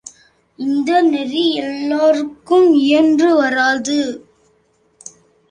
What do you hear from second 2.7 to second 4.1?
இயன்று வராது.